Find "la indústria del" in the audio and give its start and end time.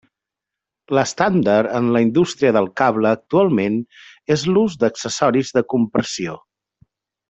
1.97-2.69